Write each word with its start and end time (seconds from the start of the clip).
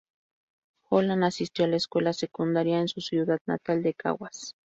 Holland 0.89 1.23
asistió 1.25 1.65
a 1.65 1.67
la 1.67 1.75
escuela 1.75 2.11
secundaria 2.13 2.79
en 2.79 2.87
su 2.87 3.01
ciudad 3.01 3.37
natal 3.45 3.83
de 3.83 3.93
Caguas. 3.93 4.55